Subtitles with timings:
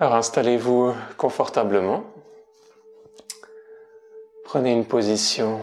[0.00, 2.04] Alors installez-vous confortablement.
[4.44, 5.58] Prenez une position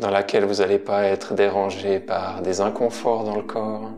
[0.00, 3.90] dans laquelle vous n'allez pas être dérangé par des inconforts dans le corps.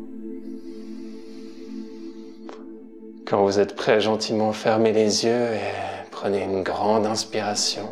[3.26, 5.72] Quand vous êtes prêt, gentiment fermez les yeux et
[6.10, 7.88] prenez une grande inspiration.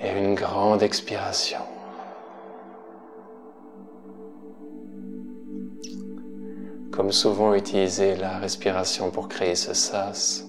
[0.00, 1.58] Et une grande expiration.
[6.92, 10.46] Comme souvent, utilisez la respiration pour créer ce sas.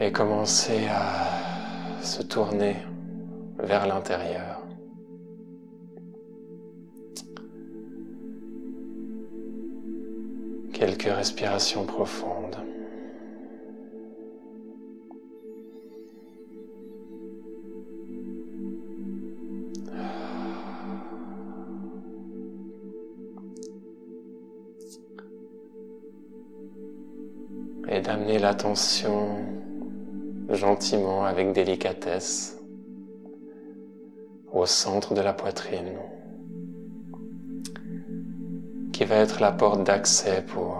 [0.00, 2.76] Et commencez à se tourner
[3.58, 4.60] vers l'intérieur.
[10.72, 12.73] Quelques respirations profondes.
[28.44, 29.38] L'attention
[30.50, 32.58] gentiment avec délicatesse
[34.52, 35.96] au centre de la poitrine
[38.92, 40.76] qui va être la porte d'accès pour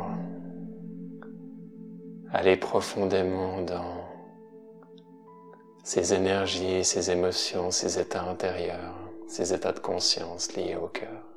[2.35, 3.95] aller profondément dans
[5.85, 8.95] ces énergies, ces émotions, ces états intérieurs,
[9.27, 11.34] ces états de conscience liés au cœur.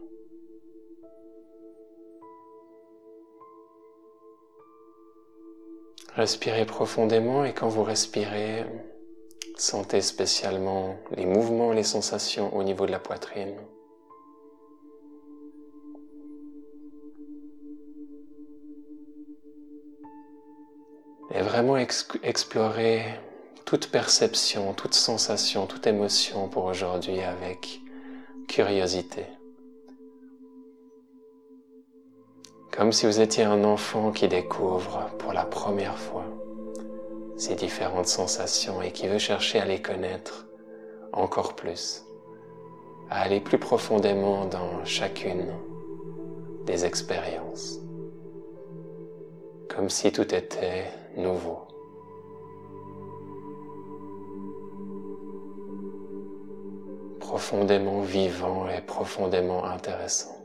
[6.18, 8.66] Respirez profondément et quand vous respirez,
[9.56, 13.56] sentez spécialement les mouvements, les sensations au niveau de la poitrine.
[21.30, 23.04] et vraiment explorer
[23.66, 27.80] toute perception, toute sensation, toute émotion pour aujourd'hui avec
[28.48, 29.37] curiosité.
[32.78, 36.26] Comme si vous étiez un enfant qui découvre pour la première fois
[37.36, 40.46] ces différentes sensations et qui veut chercher à les connaître
[41.12, 42.06] encore plus,
[43.10, 45.48] à aller plus profondément dans chacune
[46.68, 47.80] des expériences,
[49.70, 50.86] comme si tout était
[51.16, 51.64] nouveau.
[57.20, 60.37] profondément vivant et profondément intéressant.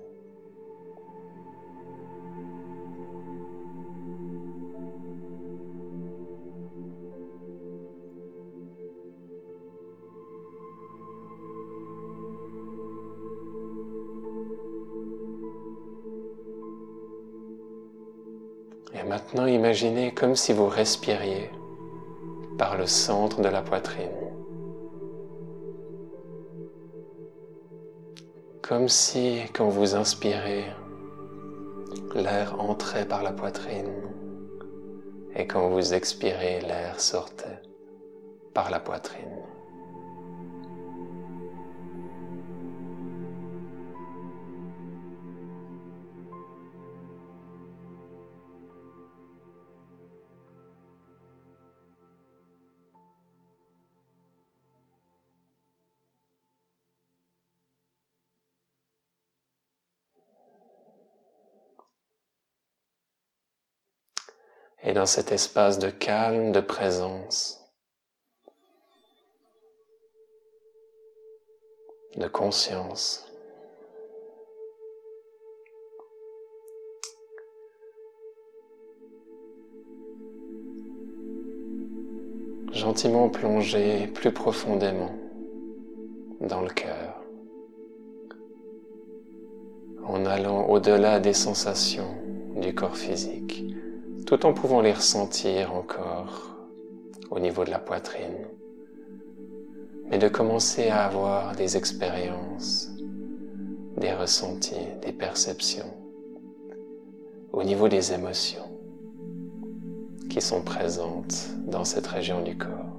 [19.73, 21.51] Imaginez comme si vous respiriez
[22.59, 24.11] par le centre de la poitrine.
[28.61, 30.67] Comme si, quand vous inspirez,
[32.15, 33.95] l'air entrait par la poitrine
[35.35, 37.63] et quand vous expirez, l'air sortait
[38.53, 39.42] par la poitrine.
[64.85, 67.61] Et dans cet espace de calme, de présence,
[72.17, 73.27] de conscience.
[82.73, 85.15] Gentiment plonger plus profondément
[86.41, 87.23] dans le cœur,
[90.05, 92.17] en allant au-delà des sensations
[92.57, 93.65] du corps physique
[94.33, 96.57] tout en pouvant les ressentir encore
[97.31, 98.47] au niveau de la poitrine,
[100.09, 102.89] mais de commencer à avoir des expériences,
[103.99, 105.95] des ressentis, des perceptions
[107.53, 108.71] au niveau des émotions
[110.31, 112.97] qui sont présentes dans cette région du corps.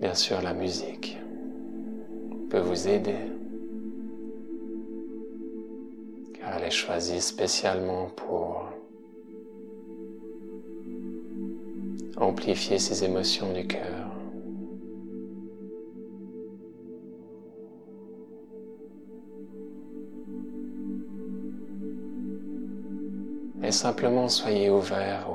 [0.00, 1.18] Bien sûr, la musique
[2.50, 3.39] peut vous aider
[6.56, 8.64] elle est choisie spécialement pour
[12.16, 14.06] amplifier ces émotions du cœur.
[23.62, 25.30] Et simplement soyez ouvert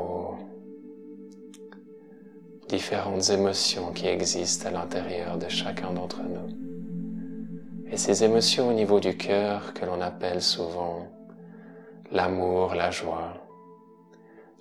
[2.68, 6.65] différentes émotions qui existent à l'intérieur de chacun d'entre nous.
[7.92, 11.08] Et ces émotions au niveau du cœur que l'on appelle souvent
[12.12, 13.34] l'amour, la joie,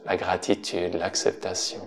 [0.05, 1.81] la gratitude, l'acceptation.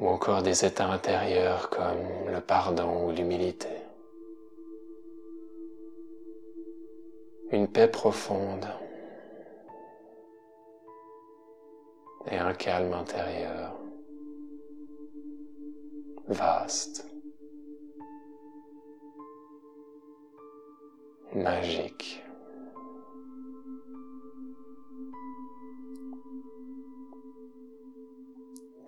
[0.00, 3.68] Ou encore des états intérieurs comme le pardon ou l'humilité.
[7.50, 8.66] Une paix profonde
[12.30, 13.81] et un calme intérieur
[16.28, 17.06] vaste,
[21.34, 22.24] magique.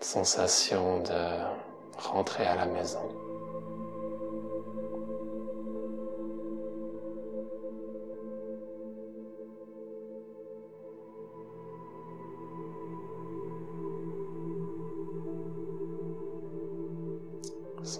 [0.01, 3.24] Sensation de rentrer à la maison.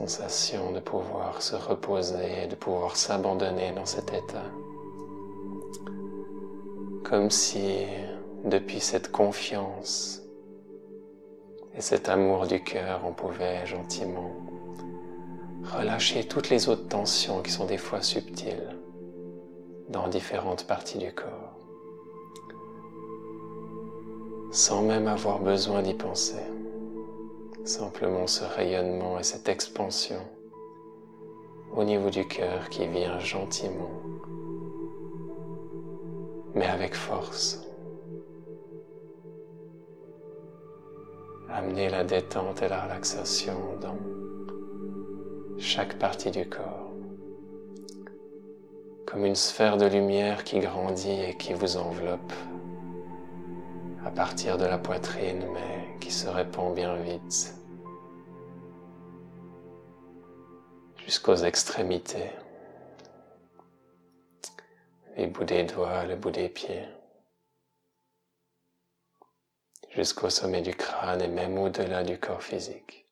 [0.05, 4.51] De pouvoir se reposer, de pouvoir s'abandonner dans cet état.
[7.05, 7.87] Comme si
[8.45, 10.23] depuis cette confiance
[11.75, 14.31] et cet amour du cœur, on pouvait gentiment
[15.75, 18.77] relâcher toutes les autres tensions qui sont des fois subtiles
[19.89, 21.57] dans différentes parties du corps,
[24.53, 26.54] sans même avoir besoin d'y penser
[27.65, 30.21] simplement ce rayonnement et cette expansion
[31.75, 33.91] au niveau du cœur qui vient gentiment,
[36.55, 37.67] mais avec force.
[41.49, 43.97] Amener la détente et la relaxation dans
[45.59, 46.93] chaque partie du corps,
[49.07, 52.33] comme une sphère de lumière qui grandit et qui vous enveloppe
[54.05, 57.55] à partir de la poitrine, mais qui se répand bien vite
[61.05, 62.31] jusqu'aux extrémités,
[65.17, 66.89] les bouts des doigts, le bout des pieds,
[69.91, 73.04] jusqu'au sommet du crâne et même au-delà du corps physique.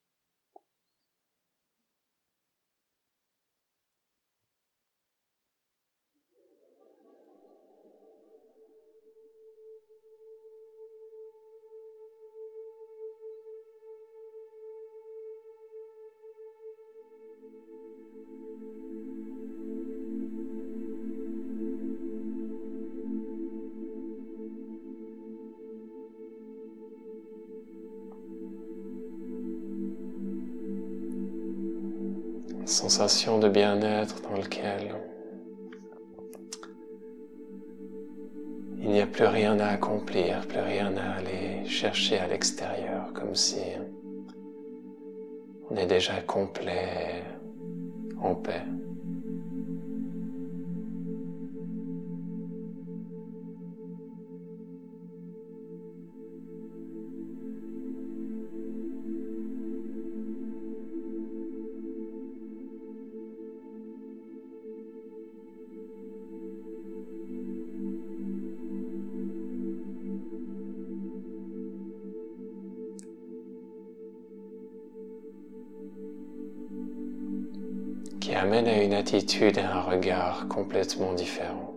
[32.73, 34.95] Sensation de bien-être dans lequel
[38.81, 43.35] il n'y a plus rien à accomplir, plus rien à aller chercher à l'extérieur, comme
[43.35, 43.61] si
[45.71, 47.23] on est déjà complet,
[48.21, 48.63] en paix.
[78.43, 81.69] Amène à une attitude et un regard complètement différents.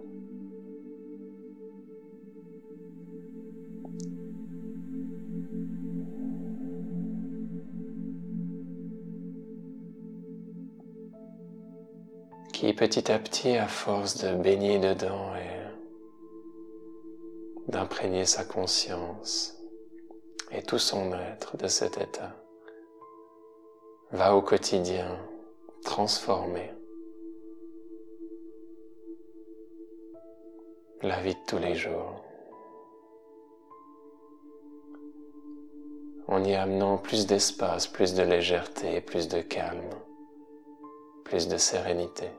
[12.51, 15.67] qui petit à petit, à force de baigner dedans et
[17.71, 19.61] d'imprégner sa conscience
[20.51, 22.33] et tout son être de cet état,
[24.11, 25.19] va au quotidien
[25.85, 26.71] transformer
[31.03, 32.23] la vie de tous les jours
[36.27, 39.93] en y amenant plus d'espace, plus de légèreté, plus de calme,
[41.23, 42.29] plus de sérénité.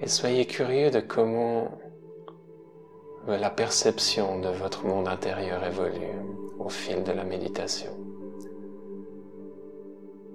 [0.00, 1.72] Et soyez curieux de comment
[3.26, 6.16] la perception de votre monde intérieur évolue
[6.58, 7.90] au fil de la méditation.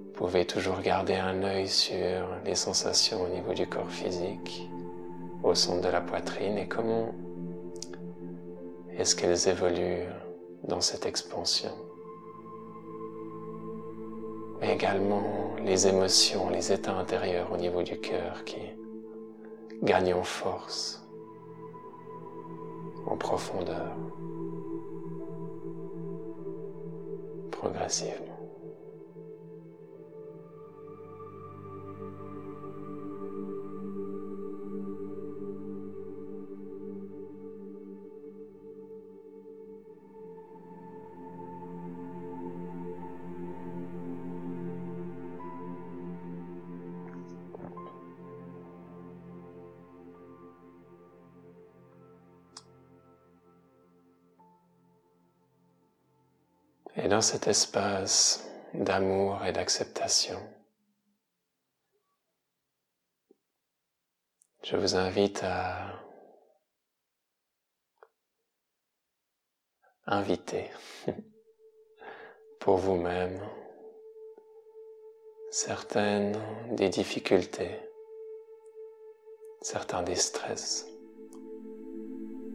[0.06, 4.68] Vous pouvez toujours garder un œil sur les sensations au niveau du corps physique,
[5.42, 7.14] au centre de la poitrine et comment
[8.96, 10.06] est-ce qu'elles évoluent
[10.68, 11.72] dans cette expansion.
[14.60, 18.58] Mais également les émotions, les états intérieurs au niveau du cœur qui
[19.82, 21.04] gagnent en force,
[23.06, 23.96] en profondeur,
[27.50, 28.33] progressivement.
[57.14, 58.44] Dans cet espace
[58.74, 60.40] d'amour et d'acceptation,
[64.64, 66.02] je vous invite à
[70.06, 70.72] inviter
[72.58, 73.40] pour vous-même
[75.52, 76.36] certaines
[76.72, 77.78] des difficultés,
[79.60, 80.88] certains des stress,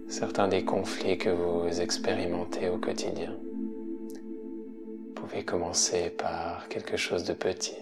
[0.10, 3.40] certains des conflits que vous expérimentez au quotidien
[5.30, 7.78] pouvez commencer par quelque chose de petit.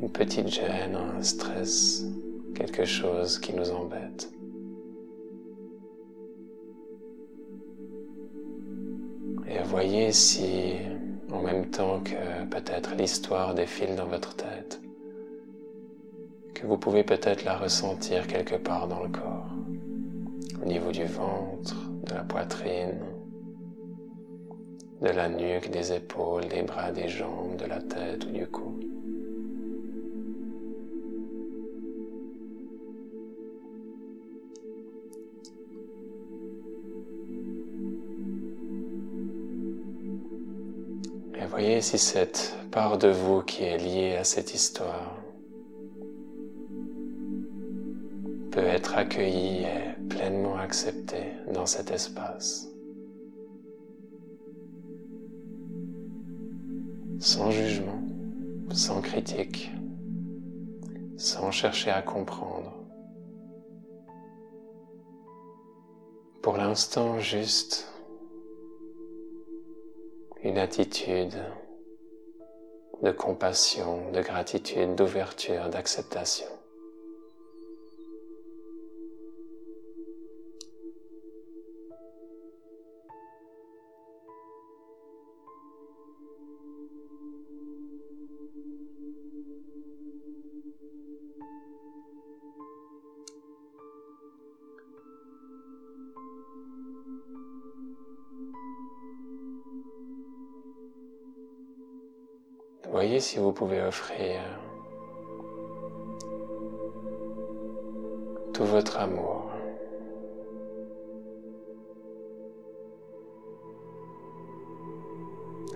[0.00, 2.04] Une petite gêne, un stress,
[2.54, 4.30] quelque chose qui nous embête.
[9.46, 10.76] Et voyez si,
[11.30, 14.80] en même temps que peut-être l'histoire défile dans votre tête,
[16.54, 19.50] que vous pouvez peut-être la ressentir quelque part dans le corps,
[20.62, 22.98] au niveau du ventre, de la poitrine,
[25.00, 28.78] de la nuque, des épaules, des bras, des jambes, de la tête ou du cou.
[41.34, 45.16] Et voyez si cette part de vous qui est liée à cette histoire
[48.50, 52.69] peut être accueillie et pleinement acceptée dans cet espace.
[57.20, 58.02] Sans jugement,
[58.72, 59.70] sans critique,
[61.18, 62.72] sans chercher à comprendre.
[66.42, 67.86] Pour l'instant, juste
[70.42, 71.36] une attitude
[73.02, 76.46] de compassion, de gratitude, d'ouverture, d'acceptation.
[103.00, 104.42] Voyez si vous pouvez offrir
[108.52, 109.50] tout votre amour.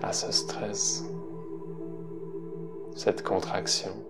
[0.03, 1.03] à ce stress,
[2.95, 4.04] cette contraction.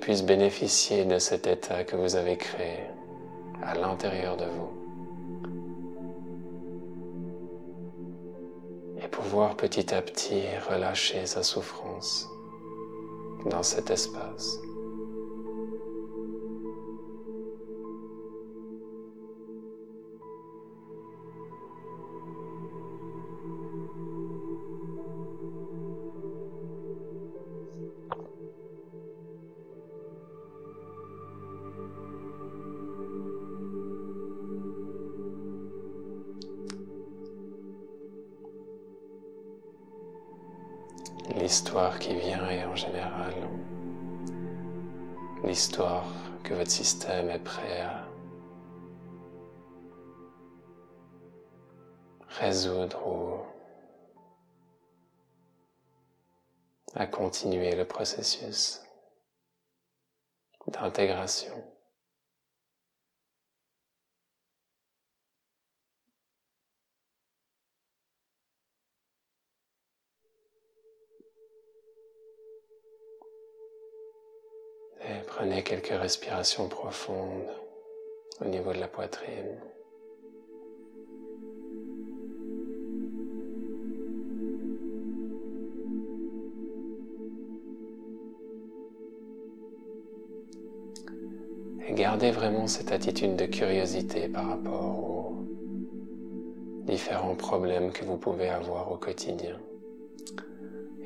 [0.00, 2.80] Puisse bénéficier de cet état que vous avez créé
[3.62, 4.70] à l'intérieur de vous.
[9.02, 12.28] Et pouvoir petit à petit relâcher sa souffrance
[13.46, 14.58] dans cet espace.
[41.50, 43.34] L'histoire qui vient et en général
[45.42, 46.06] l'histoire
[46.44, 48.06] que votre système est prêt à
[52.38, 53.40] résoudre ou
[56.94, 58.80] à continuer le processus
[60.68, 61.64] d'intégration.
[75.40, 77.48] Prenez quelques respirations profondes
[78.42, 79.56] au niveau de la poitrine.
[91.88, 95.36] Et gardez vraiment cette attitude de curiosité par rapport aux
[96.84, 99.56] différents problèmes que vous pouvez avoir au quotidien.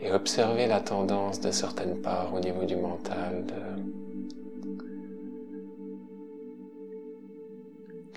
[0.02, 3.93] Et observez la tendance de certaines parts au niveau du mental de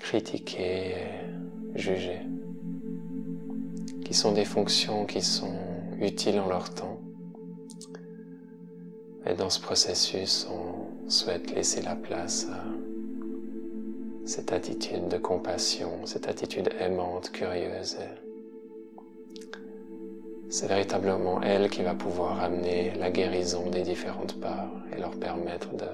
[0.08, 2.20] critiquer et juger,
[4.06, 5.58] qui sont des fonctions qui sont
[6.00, 6.98] utiles en leur temps.
[9.26, 12.64] Et dans ce processus, on souhaite laisser la place à
[14.24, 17.98] cette attitude de compassion, cette attitude aimante, curieuse.
[20.48, 25.68] C'est véritablement elle qui va pouvoir amener la guérison des différentes parts et leur permettre
[25.76, 25.84] de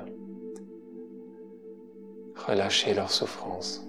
[2.47, 3.85] relâcher leur souffrance.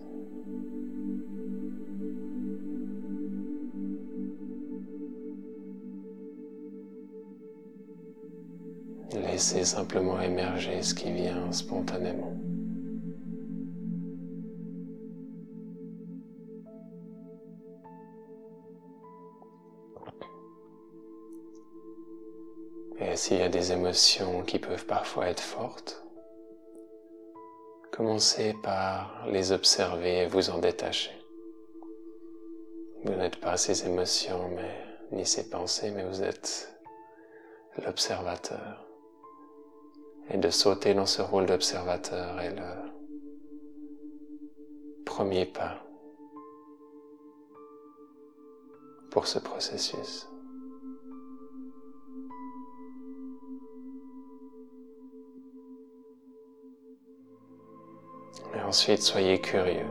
[9.36, 12.34] Laissez simplement émerger ce qui vient spontanément.
[22.98, 26.02] Et s'il y a des émotions qui peuvent parfois être fortes,
[27.92, 31.12] commencez par les observer et vous en détacher.
[33.04, 36.74] Vous n'êtes pas ces émotions, mais ni ces pensées, mais vous êtes
[37.86, 38.85] l'observateur
[40.30, 42.86] et de sauter dans ce rôle d'observateur est le
[45.06, 45.82] premier pas
[49.12, 50.28] pour ce processus.
[58.54, 59.86] Et ensuite, soyez curieux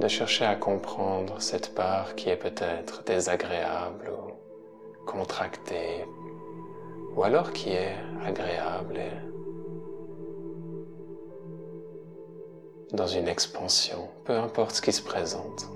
[0.00, 6.04] de chercher à comprendre cette part qui est peut-être désagréable ou contractée,
[7.16, 9.10] ou alors qui est agréable et
[12.94, 15.66] dans une expansion, peu importe ce qui se présente.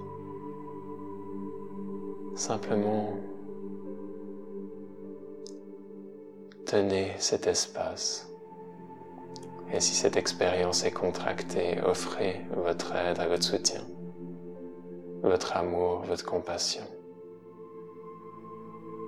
[2.37, 3.15] Simplement
[6.67, 8.29] tenez cet espace.
[9.73, 13.83] Et si cette expérience est contractée, offrez votre aide à votre soutien,
[15.23, 16.85] votre amour, votre compassion,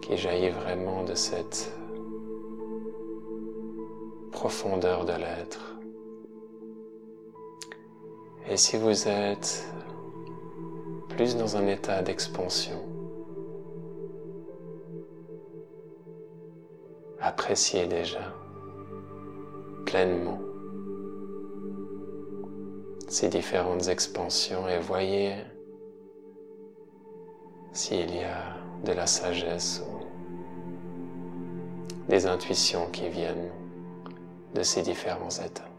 [0.03, 1.73] qui jaillit vraiment de cette
[4.33, 5.77] profondeur de l'être.
[8.49, 9.65] Et si vous êtes
[11.11, 12.83] plus dans un état d'expansion,
[17.21, 18.35] appréciez déjà
[19.87, 20.41] pleinement
[23.09, 25.35] ces différentes expansions et voyez
[27.73, 30.03] s'il y a de la sagesse ou
[32.09, 33.51] des intuitions qui viennent
[34.55, 35.72] de ces différents états.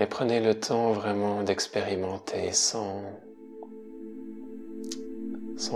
[0.00, 3.02] Et prenez le temps vraiment d'expérimenter sans,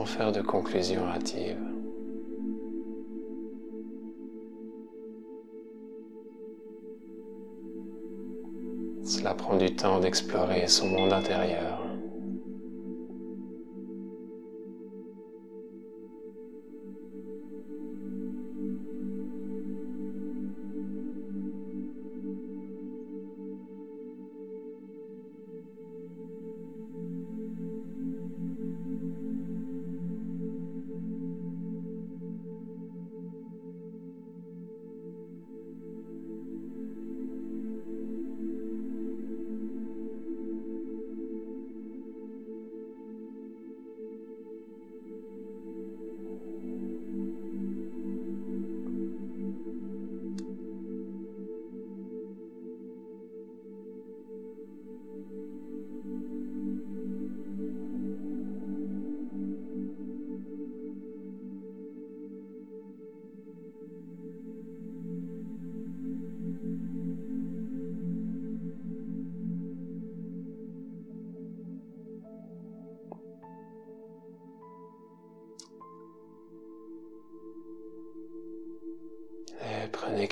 [0.06, 1.58] faire de conclusion hâtive.
[9.04, 11.81] Cela prend du temps d'explorer son monde intérieur.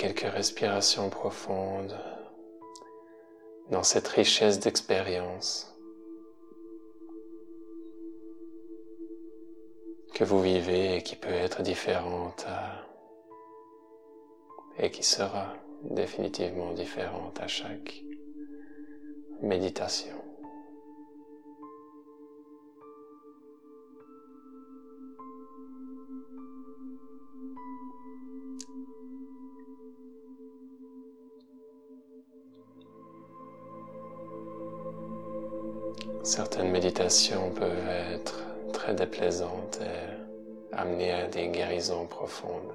[0.01, 1.95] Quelques respirations profondes
[3.71, 5.77] dans cette richesse d'expérience
[10.15, 12.47] que vous vivez et qui peut être différente
[14.79, 18.03] et qui sera définitivement différente à chaque
[19.43, 20.30] méditation.
[36.23, 42.75] Certaines méditations peuvent être très déplaisantes et amener à des guérisons profondes.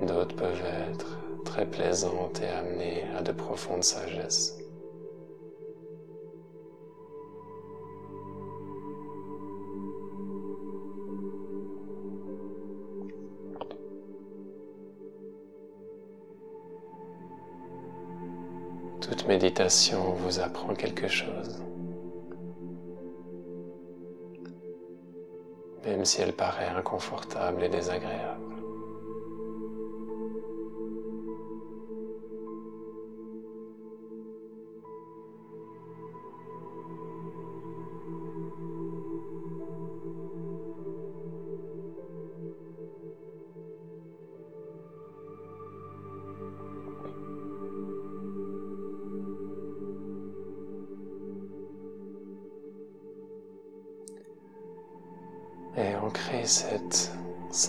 [0.00, 4.59] D'autres peuvent être très plaisantes et amener à de profondes sagesses.
[19.10, 21.60] Toute méditation vous apprend quelque chose.
[25.84, 28.49] Même si elle paraît inconfortable et désagréable.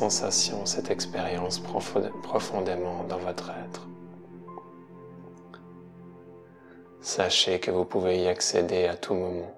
[0.10, 3.88] Cette expérience profondément dans votre être.
[7.02, 9.56] Sachez que vous pouvez y accéder à tout moment.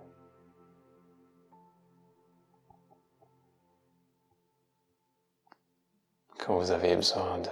[6.40, 7.50] Quand vous avez besoin de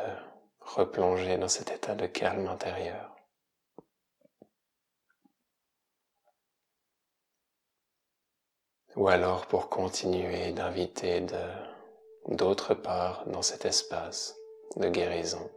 [0.60, 3.12] replonger dans cet état de calme intérieur.
[8.98, 11.22] ou alors pour continuer d'inviter
[12.28, 14.36] d'autre part dans cet espace
[14.78, 15.50] de guérison.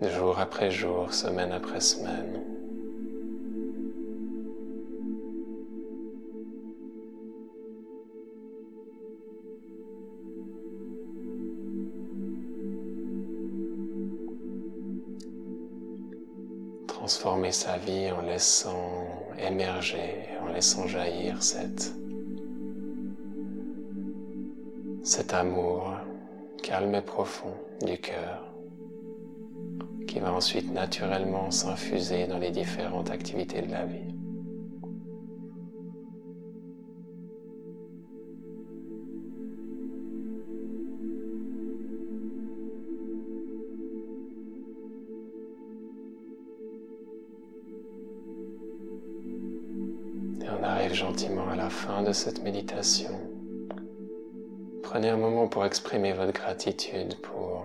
[0.00, 2.61] Jour après jour, semaine après semaine.
[17.12, 19.06] Transformer sa vie en laissant
[19.38, 21.42] émerger, en laissant jaillir
[25.02, 25.92] cet amour
[26.62, 27.52] calme et profond
[27.84, 28.46] du cœur
[30.08, 34.11] qui va ensuite naturellement s'infuser dans les différentes activités de la vie.
[50.92, 53.10] Gentiment à la fin de cette méditation.
[54.82, 57.64] Prenez un moment pour exprimer votre gratitude pour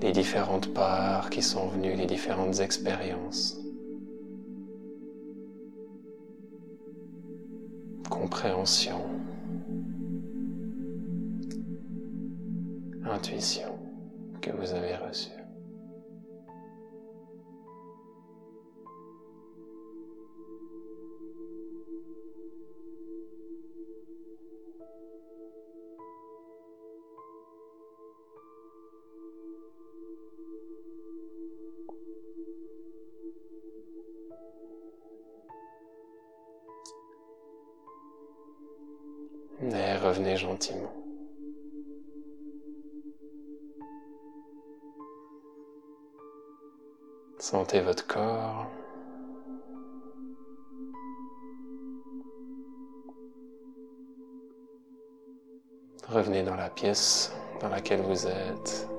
[0.00, 3.58] les différentes parts qui sont venues, les différentes expériences.
[8.08, 9.02] Compréhension.
[13.04, 13.78] Intuition
[14.40, 15.35] que vous avez reçue.
[40.16, 40.92] Revenez gentiment.
[47.38, 48.66] Sentez votre corps.
[56.08, 58.95] Revenez dans la pièce dans laquelle vous êtes.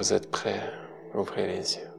[0.00, 0.62] Vous êtes prêt,
[1.12, 1.89] ouvrez les yeux.